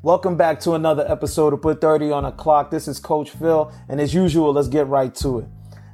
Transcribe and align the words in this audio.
Welcome 0.00 0.36
back 0.36 0.60
to 0.60 0.74
another 0.74 1.04
episode 1.10 1.52
of 1.52 1.60
Put 1.60 1.80
30 1.80 2.12
on 2.12 2.24
a 2.24 2.30
Clock. 2.30 2.70
This 2.70 2.86
is 2.86 3.00
Coach 3.00 3.30
Phil, 3.30 3.72
and 3.88 4.00
as 4.00 4.14
usual, 4.14 4.52
let's 4.52 4.68
get 4.68 4.86
right 4.86 5.12
to 5.16 5.40
it. 5.40 5.46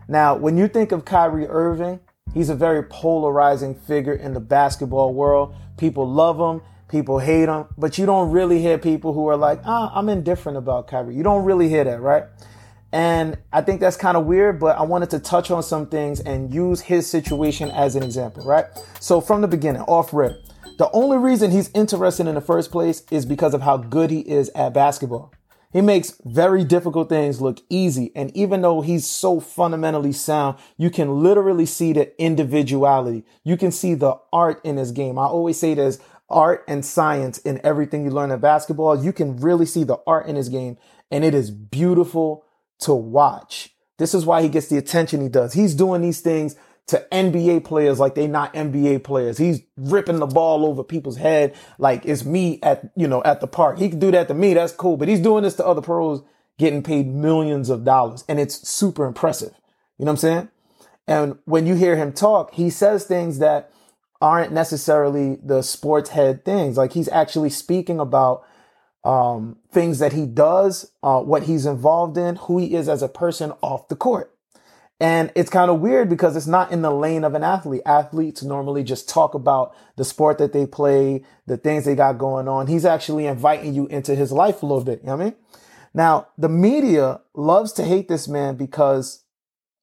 Now, 0.08 0.36
when 0.36 0.58
you 0.58 0.68
think 0.68 0.92
of 0.92 1.06
Kyrie 1.06 1.46
Irving, 1.46 2.00
he's 2.34 2.50
a 2.50 2.54
very 2.54 2.82
polarizing 2.82 3.74
figure 3.74 4.12
in 4.12 4.34
the 4.34 4.40
basketball 4.40 5.14
world. 5.14 5.54
People 5.78 6.06
love 6.06 6.38
him, 6.38 6.60
people 6.86 7.18
hate 7.18 7.48
him, 7.48 7.64
but 7.78 7.96
you 7.96 8.04
don't 8.04 8.30
really 8.30 8.60
hear 8.60 8.76
people 8.76 9.14
who 9.14 9.26
are 9.26 9.38
like, 9.38 9.60
ah, 9.64 9.90
I'm 9.94 10.10
indifferent 10.10 10.58
about 10.58 10.86
Kyrie. 10.86 11.16
You 11.16 11.22
don't 11.22 11.46
really 11.46 11.70
hear 11.70 11.84
that, 11.84 12.02
right? 12.02 12.24
And 12.92 13.38
I 13.54 13.62
think 13.62 13.80
that's 13.80 13.96
kind 13.96 14.18
of 14.18 14.26
weird, 14.26 14.60
but 14.60 14.76
I 14.76 14.82
wanted 14.82 15.08
to 15.10 15.18
touch 15.18 15.50
on 15.50 15.62
some 15.62 15.86
things 15.86 16.20
and 16.20 16.52
use 16.52 16.82
his 16.82 17.08
situation 17.08 17.70
as 17.70 17.96
an 17.96 18.02
example, 18.02 18.44
right? 18.44 18.66
So 19.00 19.22
from 19.22 19.40
the 19.40 19.48
beginning, 19.48 19.80
off 19.82 20.12
rip, 20.12 20.44
the 20.78 20.90
only 20.92 21.16
reason 21.16 21.50
he's 21.50 21.70
interested 21.74 22.26
in 22.26 22.34
the 22.34 22.40
first 22.40 22.70
place 22.70 23.02
is 23.10 23.26
because 23.26 23.54
of 23.54 23.62
how 23.62 23.76
good 23.76 24.10
he 24.10 24.20
is 24.20 24.50
at 24.50 24.74
basketball. 24.74 25.32
He 25.72 25.80
makes 25.80 26.20
very 26.24 26.62
difficult 26.64 27.08
things 27.08 27.40
look 27.40 27.58
easy. 27.68 28.12
And 28.14 28.34
even 28.36 28.62
though 28.62 28.80
he's 28.80 29.06
so 29.06 29.40
fundamentally 29.40 30.12
sound, 30.12 30.56
you 30.76 30.88
can 30.88 31.22
literally 31.22 31.66
see 31.66 31.92
the 31.92 32.12
individuality. 32.22 33.24
You 33.42 33.56
can 33.56 33.72
see 33.72 33.94
the 33.94 34.14
art 34.32 34.64
in 34.64 34.76
his 34.76 34.92
game. 34.92 35.18
I 35.18 35.24
always 35.24 35.58
say 35.58 35.74
there's 35.74 35.98
art 36.30 36.64
and 36.68 36.84
science 36.84 37.38
in 37.38 37.60
everything 37.64 38.04
you 38.04 38.10
learn 38.10 38.30
in 38.30 38.38
basketball. 38.38 39.02
You 39.02 39.12
can 39.12 39.36
really 39.38 39.66
see 39.66 39.82
the 39.82 39.98
art 40.06 40.26
in 40.26 40.36
his 40.36 40.48
game 40.48 40.78
and 41.10 41.24
it 41.24 41.34
is 41.34 41.50
beautiful 41.50 42.44
to 42.80 42.94
watch. 42.94 43.74
This 43.98 44.14
is 44.14 44.24
why 44.24 44.42
he 44.42 44.48
gets 44.48 44.68
the 44.68 44.78
attention 44.78 45.20
he 45.20 45.28
does. 45.28 45.54
He's 45.54 45.74
doing 45.74 46.02
these 46.02 46.20
things 46.20 46.56
to 46.86 47.06
NBA 47.10 47.64
players 47.64 47.98
like 47.98 48.14
they 48.14 48.26
not 48.26 48.52
NBA 48.52 49.04
players. 49.04 49.38
He's 49.38 49.62
ripping 49.76 50.18
the 50.18 50.26
ball 50.26 50.66
over 50.66 50.84
people's 50.84 51.16
head 51.16 51.54
like 51.78 52.04
it's 52.04 52.24
me 52.24 52.58
at, 52.62 52.90
you 52.94 53.08
know, 53.08 53.22
at 53.24 53.40
the 53.40 53.46
park. 53.46 53.78
He 53.78 53.88
can 53.88 53.98
do 53.98 54.10
that 54.10 54.28
to 54.28 54.34
me. 54.34 54.54
That's 54.54 54.72
cool. 54.72 54.96
But 54.96 55.08
he's 55.08 55.20
doing 55.20 55.44
this 55.44 55.54
to 55.56 55.66
other 55.66 55.80
pros 55.80 56.22
getting 56.58 56.82
paid 56.82 57.06
millions 57.06 57.70
of 57.70 57.84
dollars 57.84 58.24
and 58.28 58.38
it's 58.38 58.68
super 58.68 59.06
impressive. 59.06 59.54
You 59.98 60.04
know 60.04 60.10
what 60.10 60.12
I'm 60.12 60.16
saying? 60.18 60.48
And 61.06 61.38
when 61.44 61.66
you 61.66 61.74
hear 61.74 61.96
him 61.96 62.12
talk, 62.12 62.54
he 62.54 62.70
says 62.70 63.04
things 63.04 63.38
that 63.38 63.70
aren't 64.20 64.52
necessarily 64.52 65.36
the 65.42 65.62
sports 65.62 66.10
head 66.10 66.44
things. 66.44 66.76
Like 66.76 66.92
he's 66.92 67.08
actually 67.08 67.50
speaking 67.50 68.00
about 68.00 68.44
um, 69.04 69.58
things 69.70 69.98
that 69.98 70.12
he 70.12 70.26
does, 70.26 70.90
uh, 71.02 71.20
what 71.20 71.44
he's 71.44 71.66
involved 71.66 72.16
in, 72.16 72.36
who 72.36 72.58
he 72.58 72.74
is 72.74 72.88
as 72.88 73.02
a 73.02 73.08
person 73.08 73.52
off 73.60 73.88
the 73.88 73.96
court. 73.96 74.33
And 75.00 75.32
it's 75.34 75.50
kind 75.50 75.70
of 75.70 75.80
weird 75.80 76.08
because 76.08 76.36
it's 76.36 76.46
not 76.46 76.70
in 76.70 76.82
the 76.82 76.90
lane 76.90 77.24
of 77.24 77.34
an 77.34 77.42
athlete. 77.42 77.82
Athletes 77.84 78.42
normally 78.42 78.84
just 78.84 79.08
talk 79.08 79.34
about 79.34 79.74
the 79.96 80.04
sport 80.04 80.38
that 80.38 80.52
they 80.52 80.66
play, 80.66 81.24
the 81.46 81.56
things 81.56 81.84
they 81.84 81.96
got 81.96 82.16
going 82.18 82.46
on. 82.46 82.68
He's 82.68 82.84
actually 82.84 83.26
inviting 83.26 83.74
you 83.74 83.86
into 83.88 84.14
his 84.14 84.30
life 84.30 84.62
a 84.62 84.66
little 84.66 84.84
bit. 84.84 85.00
You 85.00 85.08
know 85.08 85.16
what 85.16 85.22
I 85.22 85.24
mean? 85.26 85.34
Now, 85.94 86.28
the 86.38 86.48
media 86.48 87.20
loves 87.34 87.72
to 87.74 87.84
hate 87.84 88.08
this 88.08 88.28
man 88.28 88.56
because 88.56 89.24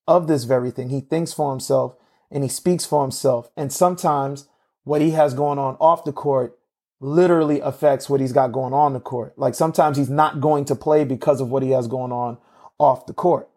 of 0.08 0.28
this 0.28 0.45
very 0.45 0.72
thing. 0.72 0.90
He 0.90 1.02
thinks 1.02 1.34
for 1.34 1.52
himself 1.52 1.96
and 2.30 2.44
he 2.44 2.50
speaks 2.50 2.86
for 2.86 3.02
himself. 3.03 3.50
And 3.58 3.72
sometimes 3.72 4.48
what 4.84 5.02
he 5.02 5.12
has 5.12 5.34
going 5.34 5.59
on 5.59 5.75
off 5.75 6.06
the 6.06 6.14
court 6.14 6.58
literally 7.02 7.59
affects 7.59 8.09
what 8.09 8.22
he's 8.22 8.34
got 8.34 8.52
going 8.53 8.73
on 8.73 8.94
the 8.94 9.00
court. 9.00 9.38
Like 9.38 9.56
sometimes 9.56 9.98
he's 9.98 10.09
not 10.09 10.40
going 10.40 10.66
to 10.66 10.75
play 10.75 11.03
because 11.03 11.42
of 11.42 11.50
what 11.50 11.64
he 11.64 11.72
has 11.72 11.88
going 11.88 12.12
on 12.12 12.38
off 12.80 13.06
the 13.06 13.14
court 13.14 13.50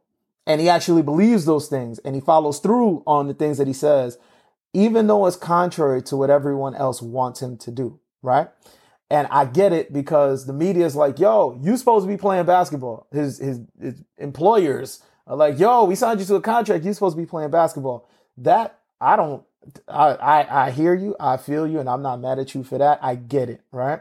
and 0.47 0.61
he 0.61 0.69
actually 0.69 1.03
believes 1.03 1.45
those 1.45 1.69
things 1.69 1.99
and 2.01 2.15
he 2.15 2.21
follows 2.21 2.59
through 2.59 3.03
on 3.07 3.29
the 3.29 3.35
things 3.35 3.59
that 3.59 3.67
he 3.67 3.73
says, 3.73 4.19
even 4.73 5.07
though 5.07 5.27
it's 5.27 5.37
contrary 5.37 6.03
to 6.03 6.17
what 6.17 6.31
everyone 6.31 6.75
else 6.75 7.01
wants 7.01 7.41
him 7.41 7.57
to 7.59 7.71
do, 7.71 7.99
right? 8.23 8.49
And 9.11 9.29
I 9.31 9.45
get 9.45 9.73
it 9.73 9.93
because 9.93 10.47
the 10.47 10.53
media 10.53 10.85
is 10.85 10.97
like, 10.97 11.19
yo, 11.19 11.59
you 11.63 11.77
supposed 11.77 12.05
to 12.05 12.09
be 12.09 12.17
playing 12.17 12.47
basketball. 12.47 13.07
His, 13.13 13.39
his, 13.39 13.61
his 13.81 14.03
employers 14.19 15.03
are 15.27 15.37
like, 15.37 15.59
yo, 15.59 15.85
we 15.85 15.95
signed 15.95 16.21
you 16.21 16.27
to 16.27 16.35
a 16.37 16.41
contract. 16.41 16.85
You're 16.85 16.95
supposed 16.95 17.17
to 17.17 17.23
be 17.23 17.27
playing 17.27 17.51
basketball. 17.51 18.09
That 18.39 18.79
I 19.01 19.17
don't, 19.17 19.45
I, 19.87 20.09
I, 20.15 20.67
I 20.67 20.71
hear 20.71 20.95
you. 20.95 21.15
I 21.21 21.37
feel 21.37 21.67
you 21.67 21.79
and 21.81 21.89
I'm 21.89 22.03
not 22.03 22.21
mad 22.21 22.39
at 22.39 22.55
you 22.55 22.65
for 22.65 22.79
that. 22.79 22.99
I 23.03 23.15
get 23.15 23.49
it. 23.49 23.61
Right. 23.71 24.01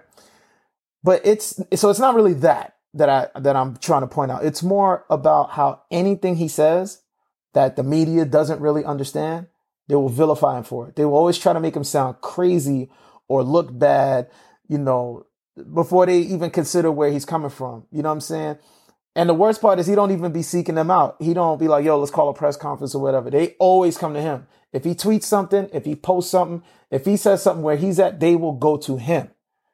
But 1.03 1.21
it's, 1.25 1.61
so 1.75 1.89
it's 1.89 1.99
not 1.99 2.15
really 2.15 2.33
that 2.35 2.75
that 2.93 3.09
I 3.09 3.39
that 3.39 3.55
I'm 3.55 3.77
trying 3.77 4.01
to 4.01 4.07
point 4.07 4.31
out. 4.31 4.45
It's 4.45 4.63
more 4.63 5.05
about 5.09 5.51
how 5.51 5.81
anything 5.91 6.35
he 6.35 6.47
says 6.47 7.01
that 7.53 7.75
the 7.75 7.83
media 7.83 8.25
doesn't 8.25 8.61
really 8.61 8.83
understand, 8.83 9.47
they 9.87 9.95
will 9.95 10.09
vilify 10.09 10.57
him 10.57 10.63
for 10.63 10.87
it. 10.87 10.95
They 10.95 11.05
will 11.05 11.15
always 11.15 11.37
try 11.37 11.53
to 11.53 11.59
make 11.59 11.75
him 11.75 11.83
sound 11.83 12.21
crazy 12.21 12.89
or 13.27 13.43
look 13.43 13.77
bad, 13.77 14.29
you 14.67 14.77
know, 14.77 15.25
before 15.73 16.05
they 16.05 16.19
even 16.19 16.49
consider 16.49 16.91
where 16.91 17.11
he's 17.11 17.25
coming 17.25 17.49
from. 17.49 17.85
You 17.91 18.01
know 18.01 18.09
what 18.09 18.13
I'm 18.15 18.21
saying? 18.21 18.57
And 19.15 19.29
the 19.29 19.35
worst 19.35 19.61
part 19.61 19.77
is 19.77 19.85
he 19.85 19.93
don't 19.93 20.11
even 20.11 20.31
be 20.31 20.41
seeking 20.41 20.75
them 20.75 20.89
out. 20.89 21.17
He 21.19 21.33
don't 21.33 21.59
be 21.59 21.67
like, 21.67 21.85
yo, 21.85 21.99
let's 21.99 22.11
call 22.11 22.29
a 22.29 22.33
press 22.33 22.57
conference 22.57 22.95
or 22.95 23.01
whatever. 23.01 23.29
They 23.29 23.49
always 23.59 23.97
come 23.97 24.15
to 24.15 24.21
him. 24.21 24.47
If 24.71 24.83
he 24.83 24.95
tweets 24.95 25.25
something, 25.25 25.69
if 25.71 25.85
he 25.85 25.95
posts 25.95 26.31
something, 26.31 26.63
if 26.89 27.05
he 27.05 27.15
says 27.15 27.43
something 27.43 27.61
where 27.61 27.75
he's 27.75 27.99
at, 27.99 28.19
they 28.19 28.35
will 28.35 28.53
go 28.53 28.77
to 28.77 28.97
him. 28.97 29.29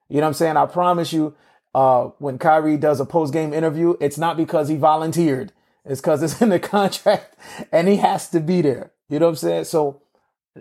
You 0.09 0.17
know 0.17 0.23
what 0.23 0.27
I'm 0.27 0.33
saying? 0.33 0.57
I 0.57 0.65
promise 0.65 1.13
you, 1.13 1.35
uh, 1.73 2.05
when 2.17 2.37
Kyrie 2.37 2.77
does 2.77 2.99
a 2.99 3.05
post 3.05 3.33
game 3.33 3.53
interview, 3.53 3.95
it's 3.99 4.17
not 4.17 4.37
because 4.37 4.69
he 4.69 4.75
volunteered. 4.75 5.51
It's 5.85 6.01
because 6.01 6.23
it's 6.23 6.41
in 6.41 6.49
the 6.49 6.59
contract 6.59 7.35
and 7.71 7.87
he 7.87 7.97
has 7.97 8.29
to 8.29 8.39
be 8.39 8.61
there. 8.61 8.91
You 9.09 9.19
know 9.19 9.25
what 9.27 9.31
I'm 9.31 9.35
saying? 9.37 9.63
So 9.65 10.01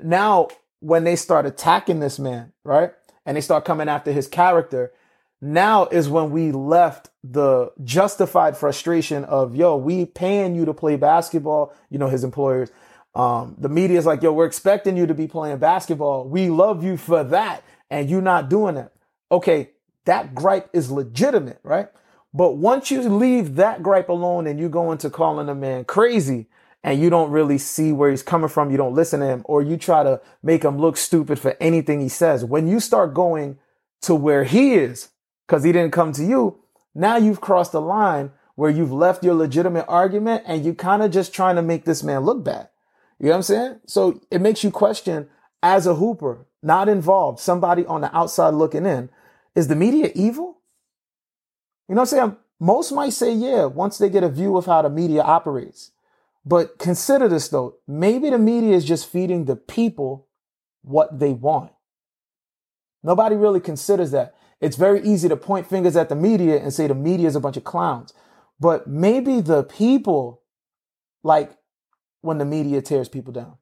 now 0.03 0.49
when 0.81 1.05
they 1.05 1.17
start 1.17 1.47
attacking 1.47 2.01
this 2.01 2.19
man, 2.19 2.53
right? 2.65 2.93
And 3.27 3.37
they 3.37 3.41
start 3.41 3.65
coming 3.65 3.89
after 3.89 4.13
his 4.13 4.27
character, 4.27 4.93
now 5.41 5.87
is 5.87 6.09
when 6.09 6.31
we 6.31 6.51
left 6.51 7.11
the 7.23 7.73
justified 7.85 8.57
frustration 8.57 9.25
of, 9.25 9.55
yo, 9.55 9.77
we 9.77 10.07
paying 10.07 10.55
you 10.55 10.65
to 10.65 10.75
play 10.75 10.97
basketball, 10.97 11.75
you 11.91 11.99
know, 11.99 12.09
his 12.09 12.25
employers. 12.25 12.71
Um, 13.15 13.55
the 13.59 13.69
media 13.69 13.99
is 13.99 14.07
like, 14.07 14.23
yo, 14.23 14.33
we're 14.33 14.47
expecting 14.47 14.97
you 14.97 15.07
to 15.07 15.15
be 15.15 15.27
playing 15.27 15.59
basketball. 15.59 16.29
We 16.29 16.49
love 16.49 16.83
you 16.83 16.97
for 16.97 17.23
that. 17.25 17.63
And 17.91 18.09
you're 18.11 18.23
not 18.23 18.49
doing 18.49 18.77
it. 18.77 18.93
Okay, 19.31 19.71
that 20.09 20.35
gripe 20.35 20.71
is 20.73 20.91
legitimate, 20.91 21.61
right? 21.63 21.89
But 22.33 22.57
once 22.57 22.91
you 22.91 23.03
leave 23.03 23.57
that 23.57 23.83
gripe 23.83 24.09
alone 24.09 24.47
and 24.47 24.59
you 24.59 24.71
go 24.71 24.91
into 24.91 25.11
calling 25.11 25.51
a 25.51 25.55
man 25.55 25.85
crazy 25.85 26.47
and 26.83 26.99
you 26.99 27.11
don't 27.11 27.31
really 27.31 27.59
see 27.59 27.93
where 27.93 28.09
he's 28.09 28.23
coming 28.23 28.49
from, 28.49 28.71
you 28.71 28.79
don't 28.79 28.95
listen 28.95 29.21
to 29.21 29.27
him, 29.27 29.43
or 29.45 29.61
you 29.61 29.77
try 29.77 30.03
to 30.03 30.19
make 30.43 30.65
him 30.65 30.79
look 30.79 30.97
stupid 30.97 31.39
for 31.39 31.57
anything 31.61 32.01
he 32.01 32.09
says, 32.09 32.43
when 32.43 32.67
you 32.67 32.81
start 32.81 33.13
going 33.13 33.59
to 34.01 34.15
where 34.15 34.45
he 34.45 34.75
is, 34.75 35.11
because 35.47 35.63
he 35.63 35.73
didn't 35.73 35.93
come 35.93 36.13
to 36.13 36.25
you, 36.25 36.59
now 36.95 37.17
you've 37.17 37.43
crossed 37.43 37.73
the 37.73 37.81
line 37.81 38.31
where 38.55 38.71
you've 38.71 38.93
left 38.93 39.23
your 39.23 39.35
legitimate 39.35 39.85
argument 39.89 40.43
and 40.47 40.65
you 40.65 40.73
kind 40.73 41.03
of 41.03 41.11
just 41.11 41.35
trying 41.35 41.57
to 41.57 41.63
make 41.63 41.85
this 41.85 42.03
man 42.03 42.23
look 42.23 42.43
bad. 42.43 42.71
You 43.19 43.27
know 43.27 43.33
what 43.33 43.37
I'm 43.37 43.43
saying? 43.43 43.81
So 43.87 44.23
it 44.31 44.41
makes 44.41 44.65
you 44.65 44.71
question 44.71 45.29
as 45.63 45.87
a 45.87 45.97
hooper, 45.97 46.47
not 46.63 46.89
involved, 46.89 47.41
somebody 47.41 47.85
on 47.85 48.01
the 48.01 48.17
outside 48.17 48.55
looking 48.55 48.87
in, 48.87 49.11
is 49.59 49.67
the 49.67 49.75
media 49.75 50.13
evil? 50.15 50.61
You 51.89 51.97
know 51.97 52.03
what 52.03 52.13
I'm 52.13 52.19
saying? 52.19 52.37
Most 52.61 52.93
might 52.93 53.13
say, 53.13 53.33
yeah, 53.33 53.65
once 53.65 53.99
they 53.99 54.09
get 54.09 54.23
a 54.23 54.29
view 54.29 54.57
of 54.57 54.67
how 54.67 54.83
the 54.83 54.91
media 54.91 55.23
operates. 55.23 55.91
But 56.45 56.79
consider 56.79 57.29
this 57.29 57.49
though. 57.49 57.77
Maybe 57.87 58.31
the 58.31 58.39
media 58.39 58.77
is 58.77 58.85
just 58.85 59.11
feeding 59.11 59.45
the 59.45 59.57
people 59.57 60.29
what 60.83 61.19
they 61.19 61.33
want. 61.33 61.73
Nobody 63.03 63.35
really 63.35 63.61
considers 63.61 64.13
that. 64.13 64.37
It's 64.61 64.77
very 64.77 65.03
easy 65.03 65.29
to 65.29 65.37
point 65.37 65.69
fingers 65.69 65.97
at 65.97 66.09
the 66.09 66.15
media 66.15 66.61
and 66.63 66.73
say 66.73 66.87
the 66.87 66.95
media 66.95 67.27
is 67.27 67.37
a 67.37 67.41
bunch 67.41 67.57
of 67.57 67.65
clowns. 67.65 68.15
But 68.61 68.87
maybe 68.87 69.41
the 69.41 69.65
people 69.65 70.43
like 71.25 71.57
when 72.21 72.39
the 72.39 72.45
media 72.45 72.81
tears 72.81 73.09
people 73.09 73.33
down. 73.33 73.57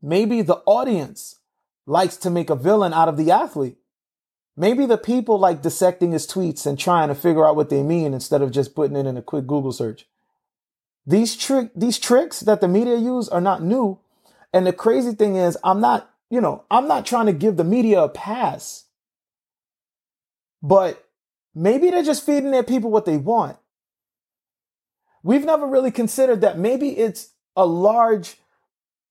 Maybe 0.00 0.40
the 0.40 0.62
audience 0.66 1.40
likes 1.86 2.16
to 2.18 2.30
make 2.30 2.48
a 2.48 2.56
villain 2.56 2.94
out 2.94 3.08
of 3.08 3.18
the 3.18 3.30
athlete. 3.30 3.76
Maybe 4.56 4.86
the 4.86 4.98
people 4.98 5.38
like 5.38 5.62
dissecting 5.62 6.12
his 6.12 6.26
tweets 6.26 6.64
and 6.64 6.78
trying 6.78 7.08
to 7.08 7.14
figure 7.14 7.44
out 7.44 7.56
what 7.56 7.70
they 7.70 7.82
mean 7.82 8.14
instead 8.14 8.40
of 8.40 8.52
just 8.52 8.74
putting 8.74 8.96
it 8.96 9.06
in 9.06 9.16
a 9.16 9.22
quick 9.22 9.46
Google 9.46 9.72
search. 9.72 10.06
These 11.06 11.36
trick 11.36 11.70
these 11.74 11.98
tricks 11.98 12.40
that 12.40 12.60
the 12.60 12.68
media 12.68 12.96
use 12.96 13.28
are 13.28 13.40
not 13.40 13.62
new. 13.62 13.98
And 14.52 14.66
the 14.66 14.72
crazy 14.72 15.12
thing 15.12 15.34
is, 15.34 15.58
I'm 15.64 15.80
not, 15.80 16.08
you 16.30 16.40
know, 16.40 16.64
I'm 16.70 16.86
not 16.86 17.04
trying 17.04 17.26
to 17.26 17.32
give 17.32 17.56
the 17.56 17.64
media 17.64 18.02
a 18.02 18.08
pass. 18.08 18.84
But 20.62 21.04
maybe 21.54 21.90
they're 21.90 22.04
just 22.04 22.24
feeding 22.24 22.52
their 22.52 22.62
people 22.62 22.90
what 22.90 23.04
they 23.04 23.16
want. 23.16 23.58
We've 25.24 25.44
never 25.44 25.66
really 25.66 25.90
considered 25.90 26.42
that 26.42 26.58
maybe 26.58 26.90
it's 26.96 27.30
a 27.56 27.66
large 27.66 28.36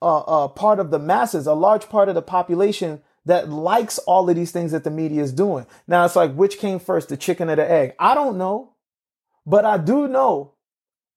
uh, 0.02 0.20
uh, 0.20 0.48
part 0.48 0.80
of 0.80 0.90
the 0.90 1.00
masses, 1.00 1.48
a 1.48 1.54
large 1.54 1.90
part 1.90 2.08
of 2.08 2.16
the 2.16 2.22
population 2.22 3.02
that 3.26 3.50
likes 3.50 3.98
all 4.00 4.30
of 4.30 4.36
these 4.36 4.52
things 4.52 4.72
that 4.72 4.84
the 4.84 4.92
media 4.92 5.22
is 5.22 5.32
doing. 5.32 5.66
Now 5.88 6.06
it's 6.06 6.16
like, 6.16 6.34
which 6.34 6.58
came 6.58 6.80
first, 6.80 7.10
the 7.10 7.18
chicken 7.18 7.50
or 7.50 7.56
the 7.56 7.70
egg? 7.70 7.94
I 8.00 8.16
don't 8.16 8.38
know, 8.38 8.74
but 9.46 9.66
I 9.66 9.78
do 9.78 10.08
know 10.08 10.54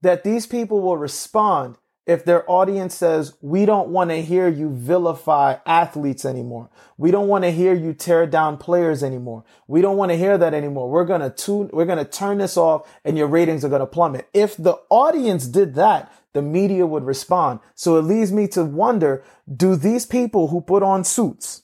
that 0.02 0.24
these 0.24 0.46
people 0.46 0.80
will 0.80 0.96
respond 0.96 1.76
if 2.06 2.24
their 2.24 2.48
audience 2.48 2.94
says, 2.94 3.34
we 3.40 3.66
don't 3.66 3.88
want 3.88 4.10
to 4.10 4.22
hear 4.22 4.46
you 4.46 4.70
vilify 4.70 5.56
athletes 5.66 6.24
anymore. 6.24 6.70
We 6.96 7.10
don't 7.10 7.26
want 7.26 7.42
to 7.42 7.50
hear 7.50 7.74
you 7.74 7.92
tear 7.92 8.26
down 8.28 8.58
players 8.58 9.02
anymore. 9.02 9.44
We 9.66 9.80
don't 9.80 9.96
want 9.96 10.12
to 10.12 10.16
hear 10.16 10.38
that 10.38 10.54
anymore. 10.54 10.88
We're 10.88 11.04
going 11.04 11.22
to 11.22 11.30
tune, 11.30 11.68
we're 11.72 11.84
going 11.84 11.98
to 11.98 12.04
turn 12.04 12.38
this 12.38 12.56
off 12.56 12.88
and 13.04 13.18
your 13.18 13.26
ratings 13.26 13.64
are 13.64 13.68
going 13.68 13.80
to 13.80 13.86
plummet. 13.86 14.28
If 14.32 14.56
the 14.56 14.76
audience 14.88 15.48
did 15.48 15.74
that, 15.74 16.12
the 16.32 16.42
media 16.42 16.86
would 16.86 17.02
respond. 17.02 17.58
So 17.74 17.96
it 17.96 18.02
leads 18.02 18.30
me 18.30 18.46
to 18.48 18.64
wonder, 18.64 19.24
do 19.52 19.74
these 19.74 20.06
people 20.06 20.48
who 20.48 20.60
put 20.60 20.84
on 20.84 21.02
suits 21.02 21.62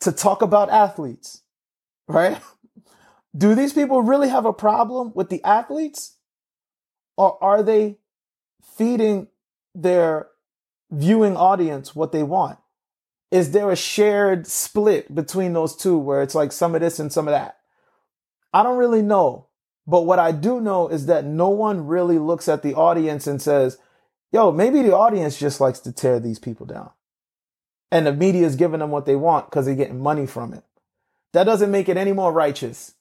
to 0.00 0.12
talk 0.12 0.42
about 0.42 0.70
athletes, 0.70 1.42
right? 2.08 2.40
Do 3.36 3.54
these 3.54 3.72
people 3.72 4.02
really 4.02 4.28
have 4.28 4.46
a 4.46 4.52
problem 4.52 5.12
with 5.14 5.28
the 5.28 5.42
athletes? 5.44 6.16
Or 7.16 7.42
are 7.42 7.62
they 7.62 7.98
feeding 8.76 9.28
their 9.74 10.28
viewing 10.90 11.36
audience 11.36 11.94
what 11.94 12.12
they 12.12 12.22
want? 12.22 12.58
Is 13.30 13.52
there 13.52 13.70
a 13.70 13.76
shared 13.76 14.46
split 14.46 15.14
between 15.14 15.52
those 15.52 15.76
two 15.76 15.96
where 15.96 16.22
it's 16.22 16.34
like 16.34 16.50
some 16.50 16.74
of 16.74 16.80
this 16.80 16.98
and 16.98 17.12
some 17.12 17.28
of 17.28 17.32
that? 17.32 17.58
I 18.52 18.62
don't 18.62 18.78
really 18.78 19.02
know. 19.02 19.46
But 19.86 20.02
what 20.02 20.18
I 20.18 20.32
do 20.32 20.60
know 20.60 20.88
is 20.88 21.06
that 21.06 21.24
no 21.24 21.48
one 21.48 21.86
really 21.86 22.18
looks 22.18 22.48
at 22.48 22.62
the 22.62 22.74
audience 22.74 23.26
and 23.26 23.40
says, 23.40 23.78
yo, 24.32 24.50
maybe 24.50 24.82
the 24.82 24.94
audience 24.94 25.38
just 25.38 25.60
likes 25.60 25.80
to 25.80 25.92
tear 25.92 26.20
these 26.20 26.38
people 26.38 26.66
down. 26.66 26.90
And 27.92 28.06
the 28.06 28.12
media 28.12 28.46
is 28.46 28.56
giving 28.56 28.80
them 28.80 28.90
what 28.90 29.06
they 29.06 29.16
want 29.16 29.46
because 29.46 29.66
they're 29.66 29.74
getting 29.74 30.00
money 30.00 30.26
from 30.26 30.54
it. 30.54 30.64
That 31.32 31.44
doesn't 31.44 31.70
make 31.70 31.88
it 31.88 31.96
any 31.96 32.12
more 32.12 32.32
righteous, 32.32 32.94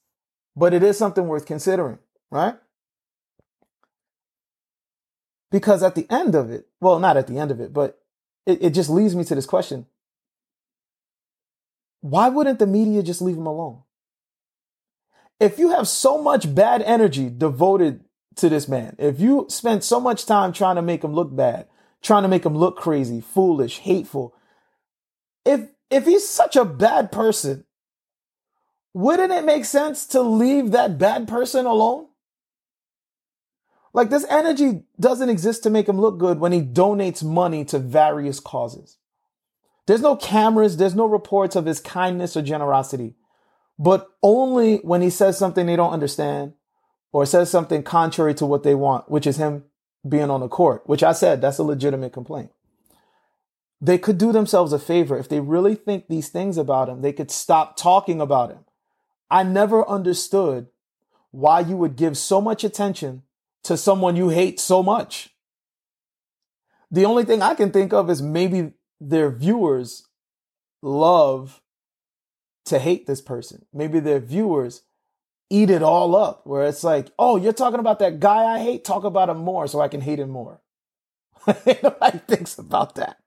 but 0.56 0.74
it 0.74 0.84
is 0.84 0.98
something 0.98 1.28
worth 1.28 1.46
considering, 1.46 2.00
right? 2.32 2.56
Because 5.52 5.82
at 5.82 5.96
the 5.96 6.08
end 6.10 6.36
of 6.36 6.52
it, 6.52 6.68
well, 6.80 7.00
not 7.00 7.18
at 7.18 7.28
the 7.28 7.38
end 7.40 7.52
of 7.52 7.60
it, 7.60 7.74
but 7.74 8.00
it, 8.46 8.62
it 8.62 8.70
just 8.72 8.90
leads 8.90 9.16
me 9.16 9.24
to 9.24 9.36
this 9.36 9.46
question. 9.46 9.88
Why 12.02 12.30
wouldn't 12.30 12.60
the 12.60 12.68
media 12.68 13.04
just 13.04 13.22
leave 13.22 13.36
them 13.36 13.48
alone? 13.48 13.82
If 15.40 15.58
you 15.58 15.70
have 15.72 15.88
so 15.88 16.22
much 16.22 16.54
bad 16.54 16.82
energy 16.82 17.30
devoted 17.30 18.04
to 18.36 18.50
this 18.50 18.68
man, 18.68 18.96
if 19.00 19.20
you 19.20 19.46
spend 19.50 19.84
so 19.84 20.00
much 20.00 20.26
time 20.26 20.54
trying 20.54 20.76
to 20.76 20.82
make 20.82 21.04
him 21.04 21.14
look 21.14 21.36
bad, 21.36 21.68
trying 22.02 22.24
to 22.24 22.30
make 22.30 22.46
him 22.46 22.58
look 22.58 22.78
crazy, 22.78 23.22
foolish, 23.22 23.80
hateful, 23.80 24.36
if 25.50 25.62
if 25.90 26.06
he's 26.06 26.30
such 26.30 26.56
a 26.56 26.64
bad 26.64 27.12
person, 27.12 27.66
wouldn't 28.94 29.32
it 29.32 29.44
make 29.44 29.66
sense 29.66 30.06
to 30.08 30.22
leave 30.22 30.72
that 30.72 31.00
bad 31.00 31.28
person 31.28 31.66
alone? 31.66 32.08
Like 33.92 34.12
this 34.12 34.26
energy 34.30 34.84
doesn't 35.00 35.30
exist 35.30 35.64
to 35.64 35.72
make 35.72 35.90
him 35.90 36.00
look 36.00 36.20
good 36.20 36.40
when 36.40 36.52
he 36.52 36.62
donates 36.62 37.24
money 37.24 37.66
to 37.66 37.80
various 37.80 38.40
causes. 38.40 38.98
There's 39.88 40.02
no 40.02 40.16
cameras, 40.16 40.78
there's 40.78 40.94
no 40.94 41.08
reports 41.08 41.56
of 41.56 41.66
his 41.66 41.80
kindness 41.80 42.38
or 42.38 42.44
generosity, 42.44 43.16
but 43.80 44.08
only 44.22 44.78
when 44.78 45.02
he 45.02 45.10
says 45.10 45.40
something 45.40 45.66
they 45.66 45.76
don't 45.76 45.94
understand 45.94 46.54
or 47.12 47.26
says 47.26 47.50
something 47.50 47.82
contrary 47.82 48.36
to 48.36 48.46
what 48.46 48.62
they 48.62 48.76
want, 48.76 49.10
which 49.10 49.26
is 49.26 49.38
him 49.38 49.64
being 50.08 50.30
on 50.30 50.42
the 50.42 50.48
court, 50.48 50.84
which 50.86 51.02
I 51.02 51.14
said 51.14 51.42
that's 51.42 51.58
a 51.58 51.64
legitimate 51.64 52.14
complaint. 52.14 52.52
They 53.82 53.98
could 53.98 54.18
do 54.18 54.32
themselves 54.32 54.74
a 54.74 54.80
favor 54.80 55.18
if 55.18 55.30
they 55.30 55.40
really 55.40 55.76
think 55.76 56.08
these 56.08 56.30
things 56.30 56.58
about 56.58 56.90
him, 56.90 57.02
they 57.02 57.14
could 57.14 57.32
stop 57.32 57.78
talking 57.78 58.20
about 58.20 58.52
him. 58.52 58.66
I 59.32 59.44
never 59.44 59.88
understood 59.88 60.68
why 61.32 61.62
you 61.62 61.78
would 61.78 61.96
give 61.96 62.18
so 62.18 62.42
much 62.42 62.64
attention 62.64 63.24
to 63.64 63.78
someone 63.78 64.16
you 64.16 64.30
hate 64.30 64.60
so 64.60 64.82
much. 64.82 65.30
The 66.92 67.06
only 67.06 67.24
thing 67.24 67.42
I 67.42 67.54
can 67.54 67.72
think 67.72 67.94
of 67.94 68.10
is 68.10 68.22
maybe 68.22 68.74
their 69.00 69.30
viewers 69.30 70.08
love 70.82 71.62
to 72.66 72.80
hate 72.80 73.06
this 73.06 73.22
person. 73.22 73.66
Maybe 73.74 74.00
their 74.00 74.20
viewers 74.20 74.84
eat 75.50 75.70
it 75.70 75.84
all 75.84 76.16
up 76.16 76.46
where 76.46 76.66
it's 76.66 76.84
like, 76.84 77.12
oh, 77.18 77.38
you're 77.38 77.54
talking 77.54 77.80
about 77.80 78.00
that 78.00 78.20
guy 78.20 78.44
I 78.44 78.60
hate? 78.60 78.84
Talk 78.84 79.04
about 79.04 79.30
him 79.30 79.38
more 79.38 79.68
so 79.68 79.80
I 79.80 79.88
can 79.88 80.02
hate 80.02 80.20
him 80.20 80.30
more. 80.30 80.62
Nobody 81.48 82.20
thinks 82.28 82.58
about 82.58 82.96
that. 82.96 83.19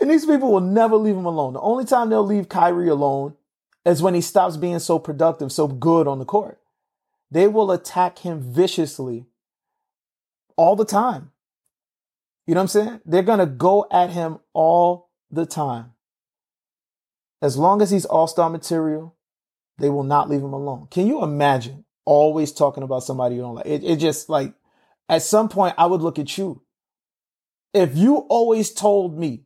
And 0.00 0.10
these 0.10 0.26
people 0.26 0.52
will 0.52 0.60
never 0.60 0.96
leave 0.96 1.16
him 1.16 1.26
alone. 1.26 1.54
The 1.54 1.60
only 1.60 1.84
time 1.84 2.10
they'll 2.10 2.24
leave 2.24 2.48
Kyrie 2.48 2.88
alone 2.88 3.34
is 3.84 4.02
when 4.02 4.14
he 4.14 4.20
stops 4.20 4.56
being 4.56 4.78
so 4.78 4.98
productive, 4.98 5.52
so 5.52 5.68
good 5.68 6.06
on 6.06 6.18
the 6.18 6.24
court. 6.24 6.60
They 7.30 7.48
will 7.48 7.70
attack 7.70 8.18
him 8.18 8.40
viciously 8.40 9.26
all 10.56 10.76
the 10.76 10.84
time. 10.84 11.30
You 12.46 12.54
know 12.54 12.60
what 12.60 12.62
I'm 12.62 12.68
saying? 12.68 13.00
They're 13.04 13.22
going 13.22 13.40
to 13.40 13.46
go 13.46 13.86
at 13.90 14.10
him 14.10 14.38
all 14.52 15.10
the 15.30 15.46
time. 15.46 15.92
As 17.42 17.56
long 17.56 17.82
as 17.82 17.90
he's 17.90 18.04
all 18.04 18.26
star 18.26 18.48
material, 18.48 19.14
they 19.78 19.90
will 19.90 20.04
not 20.04 20.30
leave 20.30 20.40
him 20.40 20.52
alone. 20.52 20.88
Can 20.90 21.06
you 21.06 21.22
imagine 21.22 21.84
always 22.04 22.52
talking 22.52 22.82
about 22.82 23.02
somebody 23.02 23.34
you 23.34 23.42
don't 23.42 23.56
like? 23.56 23.66
It, 23.66 23.84
it 23.84 23.96
just 23.96 24.28
like, 24.28 24.54
at 25.08 25.22
some 25.22 25.48
point, 25.48 25.74
I 25.78 25.86
would 25.86 26.00
look 26.00 26.18
at 26.18 26.38
you. 26.38 26.62
If 27.74 27.96
you 27.96 28.18
always 28.28 28.72
told 28.72 29.18
me 29.18 29.44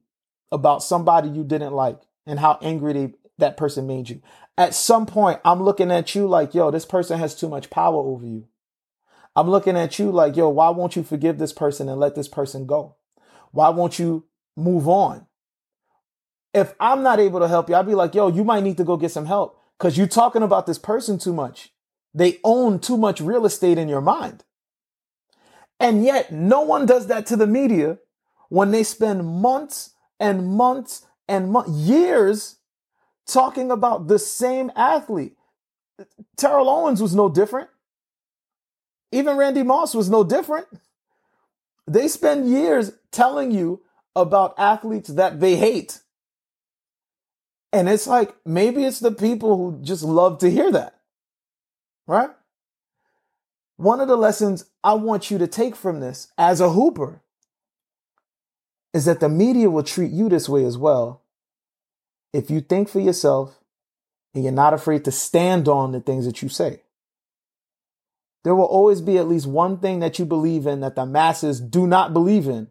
about 0.52 0.82
somebody 0.82 1.28
you 1.28 1.44
didn't 1.44 1.72
like 1.72 2.00
and 2.26 2.38
how 2.38 2.58
angry 2.62 2.92
they, 2.92 3.14
that 3.38 3.56
person 3.56 3.86
made 3.86 4.08
you, 4.08 4.22
at 4.56 4.74
some 4.74 5.06
point, 5.06 5.40
I'm 5.44 5.62
looking 5.62 5.90
at 5.90 6.14
you 6.14 6.26
like, 6.26 6.54
yo, 6.54 6.70
this 6.70 6.84
person 6.84 7.18
has 7.18 7.34
too 7.34 7.48
much 7.48 7.70
power 7.70 7.96
over 7.96 8.26
you. 8.26 8.46
I'm 9.34 9.48
looking 9.48 9.76
at 9.76 9.98
you 9.98 10.10
like, 10.10 10.36
yo, 10.36 10.48
why 10.48 10.70
won't 10.70 10.96
you 10.96 11.02
forgive 11.02 11.38
this 11.38 11.52
person 11.52 11.88
and 11.88 11.98
let 11.98 12.14
this 12.14 12.28
person 12.28 12.66
go? 12.66 12.96
Why 13.52 13.70
won't 13.70 13.98
you 13.98 14.26
move 14.56 14.88
on? 14.88 15.26
If 16.52 16.74
I'm 16.80 17.02
not 17.02 17.20
able 17.20 17.40
to 17.40 17.48
help 17.48 17.68
you, 17.68 17.76
I'd 17.76 17.86
be 17.86 17.94
like, 17.94 18.14
yo, 18.14 18.28
you 18.28 18.44
might 18.44 18.64
need 18.64 18.76
to 18.78 18.84
go 18.84 18.96
get 18.96 19.12
some 19.12 19.26
help 19.26 19.58
because 19.78 19.96
you're 19.96 20.06
talking 20.06 20.42
about 20.42 20.66
this 20.66 20.78
person 20.78 21.18
too 21.18 21.32
much. 21.32 21.72
They 22.12 22.38
own 22.42 22.80
too 22.80 22.96
much 22.96 23.20
real 23.20 23.46
estate 23.46 23.78
in 23.78 23.88
your 23.88 24.00
mind. 24.00 24.44
And 25.78 26.04
yet, 26.04 26.32
no 26.32 26.60
one 26.62 26.84
does 26.84 27.06
that 27.06 27.24
to 27.26 27.36
the 27.36 27.46
media 27.46 27.98
when 28.50 28.72
they 28.72 28.82
spend 28.82 29.24
months 29.24 29.94
and 30.18 30.46
months 30.46 31.06
and 31.26 31.56
years 31.66 32.56
talking 33.26 33.70
about 33.70 34.08
the 34.08 34.18
same 34.18 34.70
athlete. 34.76 35.36
Terrell 36.36 36.68
Owens 36.68 37.00
was 37.00 37.14
no 37.14 37.28
different. 37.28 37.70
Even 39.12 39.36
Randy 39.36 39.62
Moss 39.62 39.94
was 39.94 40.10
no 40.10 40.24
different. 40.24 40.66
They 41.86 42.08
spend 42.08 42.50
years 42.50 42.92
telling 43.10 43.50
you 43.50 43.82
about 44.14 44.54
athletes 44.58 45.10
that 45.10 45.40
they 45.40 45.56
hate. 45.56 46.00
And 47.72 47.88
it's 47.88 48.06
like 48.06 48.34
maybe 48.44 48.84
it's 48.84 49.00
the 49.00 49.12
people 49.12 49.56
who 49.56 49.80
just 49.82 50.02
love 50.02 50.38
to 50.38 50.50
hear 50.50 50.72
that. 50.72 50.96
Right? 52.06 52.30
One 53.76 54.00
of 54.00 54.08
the 54.08 54.16
lessons 54.16 54.64
I 54.82 54.94
want 54.94 55.30
you 55.30 55.38
to 55.38 55.46
take 55.46 55.76
from 55.76 56.00
this 56.00 56.32
as 56.36 56.60
a 56.60 56.70
hooper 56.70 57.22
is 58.92 59.04
that 59.04 59.20
the 59.20 59.28
media 59.28 59.70
will 59.70 59.82
treat 59.82 60.10
you 60.10 60.28
this 60.28 60.48
way 60.48 60.64
as 60.64 60.76
well 60.76 61.22
if 62.32 62.50
you 62.50 62.60
think 62.60 62.88
for 62.88 63.00
yourself 63.00 63.60
and 64.34 64.44
you're 64.44 64.52
not 64.52 64.74
afraid 64.74 65.04
to 65.04 65.12
stand 65.12 65.68
on 65.68 65.92
the 65.92 66.00
things 66.00 66.26
that 66.26 66.42
you 66.42 66.48
say. 66.48 66.82
There 68.42 68.54
will 68.54 68.64
always 68.64 69.00
be 69.00 69.18
at 69.18 69.28
least 69.28 69.46
one 69.46 69.78
thing 69.78 70.00
that 70.00 70.18
you 70.18 70.24
believe 70.24 70.66
in 70.66 70.80
that 70.80 70.94
the 70.94 71.04
masses 71.04 71.60
do 71.60 71.86
not 71.86 72.12
believe 72.12 72.48
in. 72.48 72.68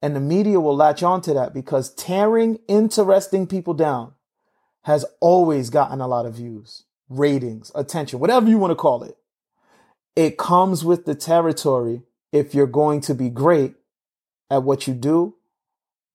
And 0.00 0.14
the 0.14 0.20
media 0.20 0.60
will 0.60 0.76
latch 0.76 1.02
on 1.02 1.20
to 1.22 1.34
that 1.34 1.52
because 1.52 1.92
tearing 1.94 2.60
interesting 2.68 3.46
people 3.46 3.74
down 3.74 4.12
has 4.82 5.04
always 5.20 5.70
gotten 5.70 6.00
a 6.00 6.06
lot 6.06 6.24
of 6.24 6.36
views, 6.36 6.84
ratings, 7.08 7.72
attention, 7.74 8.20
whatever 8.20 8.48
you 8.48 8.58
want 8.58 8.70
to 8.70 8.76
call 8.76 9.02
it. 9.02 9.16
It 10.14 10.38
comes 10.38 10.84
with 10.84 11.04
the 11.04 11.14
territory 11.14 12.02
if 12.32 12.54
you're 12.54 12.66
going 12.66 13.00
to 13.02 13.14
be 13.14 13.28
great 13.28 13.74
at 14.50 14.62
what 14.62 14.86
you 14.86 14.94
do 14.94 15.36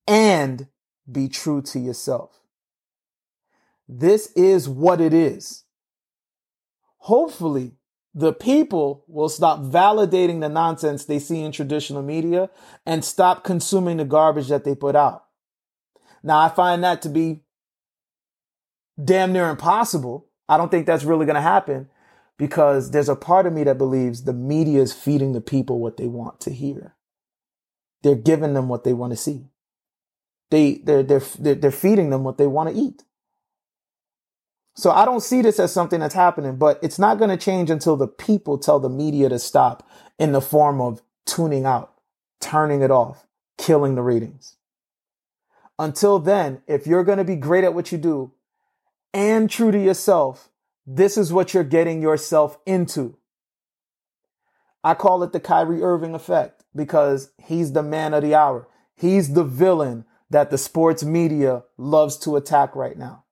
and 0.06 0.68
be 1.10 1.28
true 1.28 1.62
to 1.62 1.78
yourself. 1.78 2.40
This 3.88 4.32
is 4.32 4.68
what 4.68 5.00
it 5.00 5.12
is. 5.12 5.64
Hopefully, 6.98 7.72
the 8.14 8.32
people 8.32 9.04
will 9.08 9.28
stop 9.28 9.60
validating 9.60 10.40
the 10.40 10.48
nonsense 10.48 11.04
they 11.04 11.18
see 11.18 11.42
in 11.42 11.52
traditional 11.52 12.02
media 12.02 12.48
and 12.86 13.04
stop 13.04 13.44
consuming 13.44 13.96
the 13.96 14.04
garbage 14.04 14.48
that 14.48 14.64
they 14.64 14.74
put 14.74 14.94
out. 14.94 15.24
Now, 16.22 16.38
I 16.38 16.48
find 16.48 16.82
that 16.84 17.02
to 17.02 17.08
be 17.08 17.42
damn 19.02 19.32
near 19.32 19.50
impossible. 19.50 20.28
I 20.48 20.56
don't 20.56 20.70
think 20.70 20.86
that's 20.86 21.04
really 21.04 21.26
going 21.26 21.34
to 21.34 21.42
happen 21.42 21.88
because 22.38 22.90
there's 22.92 23.08
a 23.08 23.16
part 23.16 23.46
of 23.46 23.52
me 23.52 23.64
that 23.64 23.78
believes 23.78 24.22
the 24.22 24.32
media 24.32 24.80
is 24.80 24.92
feeding 24.92 25.32
the 25.32 25.40
people 25.40 25.80
what 25.80 25.96
they 25.96 26.06
want 26.06 26.40
to 26.40 26.50
hear. 26.50 26.94
They're 28.04 28.14
giving 28.14 28.54
them 28.54 28.68
what 28.68 28.84
they 28.84 28.92
want 28.92 29.12
to 29.14 29.16
see. 29.16 29.46
They, 30.50 30.74
they're, 30.74 31.02
they're, 31.02 31.54
they're 31.54 31.70
feeding 31.72 32.10
them 32.10 32.22
what 32.22 32.38
they 32.38 32.46
want 32.46 32.68
to 32.68 32.80
eat. 32.80 33.02
So 34.76 34.90
I 34.90 35.04
don't 35.04 35.22
see 35.22 35.40
this 35.40 35.58
as 35.58 35.72
something 35.72 36.00
that's 36.00 36.14
happening, 36.14 36.56
but 36.56 36.78
it's 36.82 36.98
not 36.98 37.18
going 37.18 37.30
to 37.30 37.36
change 37.36 37.70
until 37.70 37.96
the 37.96 38.06
people 38.06 38.58
tell 38.58 38.78
the 38.78 38.90
media 38.90 39.28
to 39.30 39.38
stop 39.38 39.88
in 40.18 40.32
the 40.32 40.42
form 40.42 40.80
of 40.80 41.00
tuning 41.24 41.64
out, 41.64 41.94
turning 42.40 42.82
it 42.82 42.90
off, 42.90 43.26
killing 43.56 43.94
the 43.94 44.02
ratings. 44.02 44.56
Until 45.78 46.18
then, 46.18 46.60
if 46.66 46.86
you're 46.86 47.04
going 47.04 47.18
to 47.18 47.24
be 47.24 47.36
great 47.36 47.64
at 47.64 47.74
what 47.74 47.90
you 47.90 47.98
do 47.98 48.32
and 49.14 49.48
true 49.48 49.70
to 49.70 49.82
yourself, 49.82 50.50
this 50.86 51.16
is 51.16 51.32
what 51.32 51.54
you're 51.54 51.64
getting 51.64 52.02
yourself 52.02 52.58
into. 52.66 53.16
I 54.84 54.92
call 54.92 55.22
it 55.22 55.32
the 55.32 55.40
Kyrie 55.40 55.82
Irving 55.82 56.14
effect 56.14 56.62
because 56.76 57.32
he's 57.42 57.72
the 57.72 57.82
man 57.82 58.12
of 58.12 58.22
the 58.22 58.34
hour. 58.34 58.68
He's 58.94 59.32
the 59.32 59.42
villain 59.42 60.04
that 60.28 60.50
the 60.50 60.58
sports 60.58 61.02
media 61.02 61.64
loves 61.78 62.18
to 62.18 62.36
attack 62.36 62.76
right 62.76 62.98
now. 62.98 63.24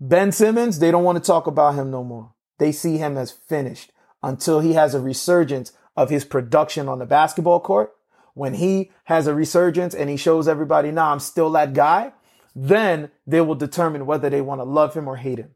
Ben 0.00 0.32
Simmons, 0.32 0.78
they 0.78 0.90
don't 0.90 1.04
want 1.04 1.22
to 1.22 1.26
talk 1.26 1.46
about 1.46 1.74
him 1.74 1.90
no 1.90 2.02
more. 2.02 2.32
They 2.58 2.72
see 2.72 2.96
him 2.96 3.18
as 3.18 3.30
finished 3.30 3.92
until 4.22 4.60
he 4.60 4.72
has 4.72 4.94
a 4.94 5.00
resurgence 5.00 5.72
of 5.94 6.08
his 6.08 6.24
production 6.24 6.88
on 6.88 6.98
the 6.98 7.06
basketball 7.06 7.60
court. 7.60 7.92
When 8.32 8.54
he 8.54 8.90
has 9.04 9.26
a 9.26 9.34
resurgence 9.34 9.94
and 9.94 10.08
he 10.08 10.16
shows 10.16 10.48
everybody, 10.48 10.90
nah, 10.90 11.12
I'm 11.12 11.20
still 11.20 11.50
that 11.50 11.74
guy, 11.74 12.12
then 12.56 13.10
they 13.26 13.42
will 13.42 13.54
determine 13.54 14.06
whether 14.06 14.30
they 14.30 14.40
want 14.40 14.60
to 14.60 14.64
love 14.64 14.94
him 14.94 15.06
or 15.06 15.16
hate 15.16 15.38
him. 15.38 15.54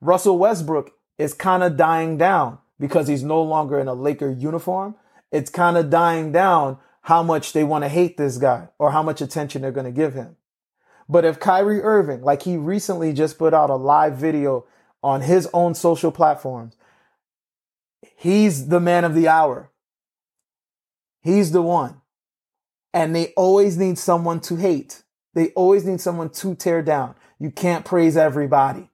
Russell 0.00 0.38
Westbrook 0.38 0.92
is 1.18 1.34
kind 1.34 1.62
of 1.62 1.76
dying 1.76 2.16
down 2.16 2.58
because 2.78 3.08
he's 3.08 3.22
no 3.22 3.42
longer 3.42 3.78
in 3.78 3.88
a 3.88 3.94
Laker 3.94 4.30
uniform. 4.30 4.94
It's 5.30 5.50
kind 5.50 5.76
of 5.76 5.90
dying 5.90 6.32
down 6.32 6.78
how 7.02 7.22
much 7.22 7.52
they 7.52 7.64
want 7.64 7.84
to 7.84 7.88
hate 7.88 8.16
this 8.16 8.38
guy 8.38 8.68
or 8.78 8.92
how 8.92 9.02
much 9.02 9.20
attention 9.20 9.62
they're 9.62 9.72
going 9.72 9.86
to 9.86 9.92
give 9.92 10.14
him. 10.14 10.36
But 11.08 11.24
if 11.24 11.40
Kyrie 11.40 11.82
Irving, 11.82 12.22
like 12.22 12.42
he 12.42 12.56
recently 12.56 13.12
just 13.12 13.38
put 13.38 13.54
out 13.54 13.70
a 13.70 13.76
live 13.76 14.16
video 14.16 14.66
on 15.02 15.22
his 15.22 15.48
own 15.54 15.74
social 15.74 16.12
platforms, 16.12 16.76
he's 18.16 18.68
the 18.68 18.80
man 18.80 19.04
of 19.04 19.14
the 19.14 19.28
hour. 19.28 19.70
He's 21.22 21.52
the 21.52 21.62
one. 21.62 22.00
And 22.92 23.14
they 23.14 23.32
always 23.36 23.76
need 23.76 23.98
someone 23.98 24.40
to 24.40 24.56
hate. 24.56 25.02
They 25.34 25.48
always 25.50 25.84
need 25.84 26.00
someone 26.00 26.30
to 26.30 26.54
tear 26.54 26.82
down. 26.82 27.14
You 27.38 27.50
can't 27.50 27.84
praise 27.84 28.16
everybody. 28.16 28.90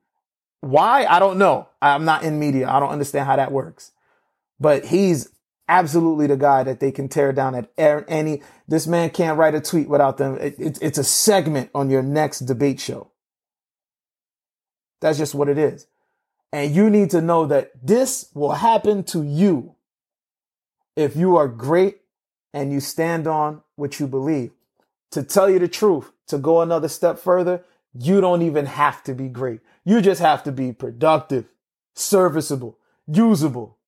Why? 0.61 1.05
I 1.07 1.19
don't 1.19 1.39
know. 1.39 1.69
I'm 1.93 2.05
not 2.05 2.25
in 2.25 2.39
media. 2.39 2.69
I 2.69 2.81
don't 2.81 2.91
understand 2.91 3.27
how 3.27 3.37
that 3.37 3.53
works. 3.53 3.93
But 4.59 4.87
he's 4.87 5.31
absolutely 5.69 6.27
the 6.27 6.37
guy 6.37 6.63
that 6.63 6.81
they 6.81 6.93
can 6.93 7.09
tear 7.09 7.33
down 7.33 7.55
at 7.55 7.71
er, 7.79 8.05
any. 8.09 8.43
This 8.69 8.87
man 8.87 9.11
can't 9.11 9.39
write 9.39 9.55
a 9.55 9.61
tweet 9.61 9.89
without 9.89 10.17
them. 10.17 10.39
It, 10.41 10.59
it, 10.59 10.79
it's 10.81 10.99
a 10.99 11.05
segment 11.05 11.71
on 11.75 11.91
your 11.91 12.03
next 12.03 12.41
debate 12.41 12.81
show. 12.81 13.11
That's 15.01 15.19
just 15.19 15.35
what 15.35 15.49
it 15.49 15.59
is. 15.59 15.87
And 16.53 16.75
you 16.75 16.89
need 16.89 17.11
to 17.11 17.21
know 17.21 17.47
that 17.47 17.73
this 17.83 18.31
will 18.33 18.53
happen 18.53 19.03
to 19.05 19.23
you 19.23 19.75
if 20.97 21.17
you 21.17 21.37
are 21.37 21.49
great 21.49 21.99
and 22.53 22.73
you 22.73 22.81
stand 22.81 23.27
on 23.27 23.63
what 23.77 23.99
you 23.99 24.07
believe. 24.07 24.53
To 25.11 25.23
tell 25.23 25.51
you 25.51 25.59
the 25.59 25.69
truth, 25.69 26.13
to 26.29 26.39
go 26.39 26.61
another 26.61 26.89
step 26.89 27.19
further, 27.19 27.65
you 27.93 28.21
don't 28.21 28.43
even 28.43 28.67
have 28.67 29.03
to 29.05 29.15
be 29.15 29.29
great. 29.29 29.61
You 29.85 30.01
just 30.01 30.21
have 30.21 30.43
to 30.45 30.53
be 30.53 30.73
productive, 30.73 31.47
serviceable, 31.95 32.79
usable, 33.07 33.79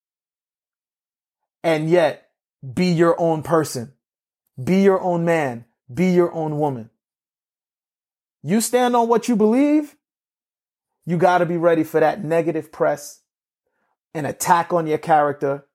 and 1.63 1.89
yet 1.89 2.29
be 2.73 2.87
your 2.87 3.19
own 3.19 3.43
person. 3.43 3.93
Be 4.61 4.81
your 4.81 4.99
own 5.01 5.25
man. 5.25 5.65
Be 5.93 6.07
your 6.07 6.33
own 6.33 6.57
woman. 6.57 6.89
You 8.41 8.61
stand 8.61 8.95
on 8.95 9.07
what 9.07 9.27
you 9.27 9.35
believe. 9.35 9.95
You 11.05 11.17
got 11.17 11.37
to 11.39 11.45
be 11.45 11.57
ready 11.57 11.83
for 11.83 11.99
that 11.99 12.23
negative 12.23 12.71
press, 12.71 13.21
an 14.13 14.25
attack 14.25 14.73
on 14.73 14.87
your 14.87 14.97
character, 14.97 15.65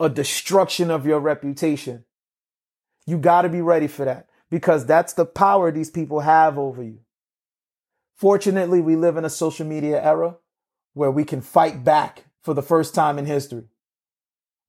a 0.00 0.08
destruction 0.08 0.90
of 0.90 1.06
your 1.06 1.20
reputation. 1.20 2.04
You 3.06 3.18
got 3.18 3.42
to 3.42 3.48
be 3.48 3.60
ready 3.60 3.86
for 3.86 4.04
that 4.04 4.28
because 4.50 4.86
that's 4.86 5.12
the 5.12 5.24
power 5.24 5.70
these 5.70 5.90
people 5.90 6.20
have 6.20 6.58
over 6.58 6.82
you. 6.82 7.00
Fortunately, 8.16 8.80
we 8.80 8.96
live 8.96 9.16
in 9.16 9.24
a 9.24 9.30
social 9.30 9.66
media 9.66 10.02
era 10.02 10.36
where 10.94 11.10
we 11.10 11.24
can 11.24 11.40
fight 11.40 11.84
back 11.84 12.24
for 12.42 12.54
the 12.54 12.62
first 12.62 12.94
time 12.94 13.18
in 13.18 13.26
history, 13.26 13.64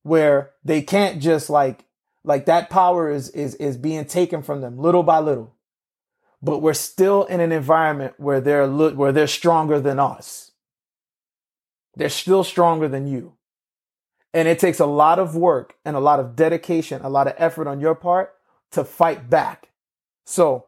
where 0.02 0.52
they 0.64 0.82
can't 0.82 1.20
just 1.20 1.50
like, 1.50 1.84
like 2.22 2.46
that 2.46 2.70
power 2.70 3.10
is, 3.10 3.28
is, 3.30 3.54
is 3.56 3.76
being 3.76 4.04
taken 4.04 4.42
from 4.42 4.60
them 4.60 4.78
little 4.78 5.02
by 5.02 5.18
little. 5.18 5.54
But 6.42 6.60
we're 6.60 6.74
still 6.74 7.24
in 7.24 7.40
an 7.40 7.52
environment 7.52 8.14
where 8.18 8.40
they're, 8.40 8.68
where 8.68 9.12
they're 9.12 9.26
stronger 9.26 9.80
than 9.80 9.98
us. 9.98 10.52
They're 11.96 12.08
still 12.08 12.44
stronger 12.44 12.88
than 12.88 13.06
you. 13.06 13.34
And 14.32 14.48
it 14.48 14.58
takes 14.58 14.80
a 14.80 14.86
lot 14.86 15.18
of 15.18 15.36
work 15.36 15.76
and 15.84 15.96
a 15.96 16.00
lot 16.00 16.20
of 16.20 16.34
dedication, 16.34 17.02
a 17.02 17.08
lot 17.08 17.28
of 17.28 17.34
effort 17.38 17.68
on 17.68 17.80
your 17.80 17.94
part 17.94 18.34
to 18.72 18.84
fight 18.84 19.30
back. 19.30 19.70
So 20.26 20.66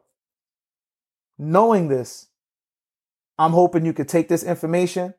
knowing 1.36 1.88
this, 1.88 2.28
I'm 3.38 3.52
hoping 3.52 3.84
you 3.84 3.92
could 3.92 4.08
take 4.08 4.28
this 4.28 4.44
information 4.44 5.14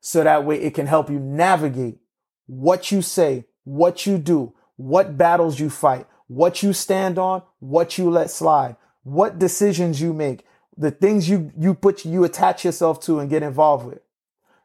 so 0.00 0.22
that 0.24 0.44
way 0.44 0.60
it 0.60 0.74
can 0.74 0.86
help 0.86 1.10
you 1.10 1.18
navigate 1.18 1.98
what 2.46 2.90
you 2.90 3.02
say, 3.02 3.44
what 3.64 4.06
you 4.06 4.18
do, 4.18 4.54
what 4.76 5.18
battles 5.18 5.60
you 5.60 5.70
fight, 5.70 6.06
what 6.28 6.62
you 6.62 6.72
stand 6.72 7.18
on, 7.18 7.42
what 7.60 7.98
you 7.98 8.10
let 8.10 8.30
slide, 8.30 8.76
what 9.02 9.38
decisions 9.38 10.00
you 10.00 10.12
make, 10.12 10.44
the 10.76 10.90
things 10.90 11.28
you, 11.28 11.52
you 11.58 11.74
put, 11.74 12.04
you 12.04 12.24
attach 12.24 12.64
yourself 12.64 13.00
to 13.00 13.18
and 13.18 13.28
get 13.28 13.42
involved 13.42 13.86
with. 13.86 14.00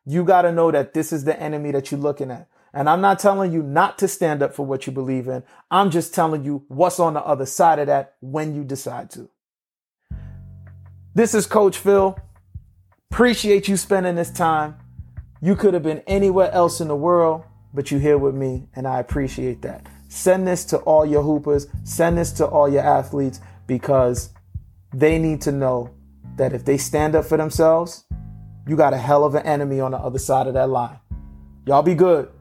You 0.05 0.23
got 0.23 0.43
to 0.43 0.51
know 0.51 0.71
that 0.71 0.93
this 0.93 1.11
is 1.11 1.23
the 1.23 1.39
enemy 1.39 1.71
that 1.71 1.91
you're 1.91 1.99
looking 1.99 2.31
at. 2.31 2.47
And 2.73 2.89
I'm 2.89 3.01
not 3.01 3.19
telling 3.19 3.51
you 3.51 3.61
not 3.61 3.97
to 3.99 4.07
stand 4.07 4.41
up 4.41 4.53
for 4.53 4.65
what 4.65 4.87
you 4.87 4.93
believe 4.93 5.27
in. 5.27 5.43
I'm 5.69 5.91
just 5.91 6.13
telling 6.13 6.43
you 6.43 6.65
what's 6.67 6.99
on 6.99 7.13
the 7.13 7.23
other 7.23 7.45
side 7.45 7.79
of 7.79 7.87
that 7.87 8.15
when 8.19 8.55
you 8.55 8.63
decide 8.63 9.09
to. 9.11 9.29
This 11.13 11.35
is 11.35 11.45
Coach 11.45 11.77
Phil. 11.77 12.17
Appreciate 13.11 13.67
you 13.67 13.77
spending 13.77 14.15
this 14.15 14.31
time. 14.31 14.77
You 15.43 15.57
could 15.57 15.73
have 15.73 15.83
been 15.83 16.01
anywhere 16.07 16.49
else 16.53 16.79
in 16.79 16.87
the 16.87 16.95
world, 16.95 17.43
but 17.73 17.91
you're 17.91 17.99
here 17.99 18.17
with 18.17 18.33
me, 18.33 18.69
and 18.77 18.87
I 18.87 19.01
appreciate 19.01 19.61
that. 19.63 19.85
Send 20.07 20.47
this 20.47 20.63
to 20.65 20.77
all 20.77 21.05
your 21.05 21.21
hoopers, 21.21 21.67
send 21.83 22.17
this 22.17 22.31
to 22.33 22.45
all 22.45 22.69
your 22.69 22.81
athletes 22.81 23.41
because 23.67 24.29
they 24.93 25.19
need 25.19 25.41
to 25.41 25.51
know 25.51 25.93
that 26.37 26.53
if 26.53 26.63
they 26.63 26.77
stand 26.77 27.13
up 27.13 27.25
for 27.25 27.35
themselves, 27.35 28.05
you 28.65 28.77
got 28.77 28.93
a 28.93 28.97
hell 28.97 29.25
of 29.25 29.35
an 29.35 29.45
enemy 29.45 29.81
on 29.81 29.91
the 29.91 29.97
other 29.97 30.17
side 30.17 30.47
of 30.47 30.53
that 30.53 30.69
line. 30.69 30.97
Y'all 31.65 31.83
be 31.83 31.93
good. 31.93 32.31